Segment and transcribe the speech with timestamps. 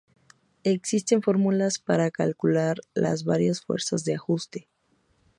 [0.63, 4.67] Existen fórmulas para calcular las varias fuerzas de ajuste.